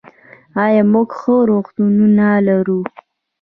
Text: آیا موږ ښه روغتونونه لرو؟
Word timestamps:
آیا 0.63 0.83
موږ 0.93 1.09
ښه 1.19 1.35
روغتونونه 1.49 2.27
لرو؟ 2.47 2.79